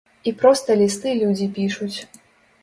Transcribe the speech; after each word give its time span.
І 0.29 0.31
проста 0.39 0.77
лісты 0.79 1.13
людзі 1.19 1.47
пішуць. 1.59 1.93